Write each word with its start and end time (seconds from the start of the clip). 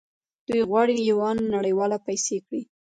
دوی 0.47 0.61
غواړي 0.69 0.93
یوان 1.09 1.37
نړیواله 1.55 1.97
پیسې 2.07 2.37
کړي. 2.45 2.61